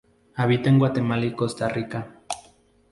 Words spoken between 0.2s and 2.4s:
Habita en Guatemala y Costa Rica.